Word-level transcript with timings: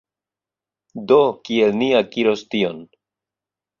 Do, 1.11 1.19
kiel 1.49 1.77
ni 1.83 1.91
akiros 2.03 2.45
tion 2.55 2.85